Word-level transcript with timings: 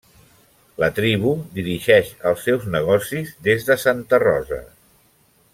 La 0.83 0.87
tribu 0.99 1.33
dirigeix 1.59 2.09
els 2.31 2.43
seus 2.47 2.67
negocis 2.79 3.37
des 3.49 3.69
de 3.71 3.81
Santa 3.87 4.25
Rosa. 4.29 4.63